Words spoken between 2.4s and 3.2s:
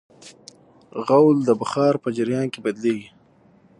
کې بدلېږي.